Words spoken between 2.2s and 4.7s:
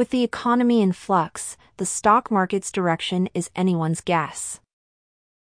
market's direction is anyone's guess.